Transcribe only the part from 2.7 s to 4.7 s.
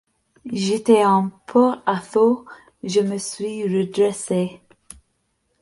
je me suis redressé.